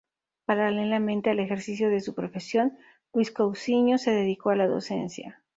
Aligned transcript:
Paralelamente 0.45 1.29
al 1.29 1.37
ejercicio 1.41 1.91
de 1.91 1.99
su 2.01 2.15
profesión, 2.15 2.75
Luis 3.13 3.29
Cousiño 3.29 3.99
se 3.99 4.09
dedicó 4.09 4.49
a 4.49 4.55
la 4.55 4.65
docencia. 4.65 5.43